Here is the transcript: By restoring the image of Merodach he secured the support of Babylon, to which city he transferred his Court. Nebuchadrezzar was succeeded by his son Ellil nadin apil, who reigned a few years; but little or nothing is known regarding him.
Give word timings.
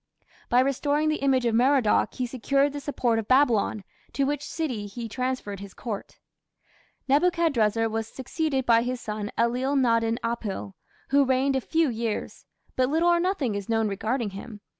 By 0.49 0.61
restoring 0.61 1.09
the 1.09 1.17
image 1.21 1.45
of 1.45 1.53
Merodach 1.53 2.15
he 2.15 2.25
secured 2.25 2.73
the 2.73 2.79
support 2.79 3.19
of 3.19 3.27
Babylon, 3.27 3.83
to 4.13 4.23
which 4.23 4.41
city 4.43 4.87
he 4.87 5.07
transferred 5.07 5.59
his 5.59 5.75
Court. 5.75 6.17
Nebuchadrezzar 7.07 7.87
was 7.87 8.07
succeeded 8.07 8.65
by 8.65 8.81
his 8.81 8.99
son 8.99 9.29
Ellil 9.37 9.75
nadin 9.77 10.17
apil, 10.23 10.73
who 11.09 11.23
reigned 11.23 11.55
a 11.55 11.61
few 11.61 11.87
years; 11.87 12.47
but 12.75 12.89
little 12.89 13.09
or 13.09 13.19
nothing 13.19 13.53
is 13.53 13.69
known 13.69 13.87
regarding 13.87 14.31
him. 14.31 14.61